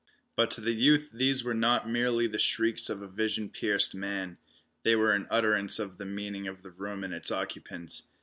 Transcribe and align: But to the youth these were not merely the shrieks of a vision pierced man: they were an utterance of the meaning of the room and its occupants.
But 0.35 0.49
to 0.51 0.61
the 0.61 0.73
youth 0.73 1.11
these 1.13 1.43
were 1.43 1.53
not 1.53 1.87
merely 1.87 2.25
the 2.25 2.39
shrieks 2.39 2.89
of 2.89 3.03
a 3.03 3.07
vision 3.07 3.49
pierced 3.51 3.93
man: 3.93 4.39
they 4.81 4.95
were 4.95 5.13
an 5.13 5.27
utterance 5.29 5.77
of 5.77 5.99
the 5.99 6.05
meaning 6.05 6.47
of 6.47 6.63
the 6.63 6.71
room 6.71 7.03
and 7.03 7.13
its 7.13 7.29
occupants. 7.29 8.07